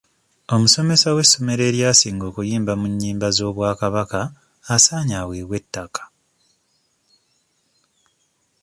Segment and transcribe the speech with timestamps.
[0.55, 4.21] Omusomesa w'essomero eryasinga okuyimba mu nnyimba z'obwakabaka
[4.75, 6.03] asaanye aweebwe ettaka.